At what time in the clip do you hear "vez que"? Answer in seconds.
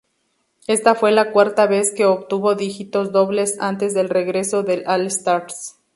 1.67-2.05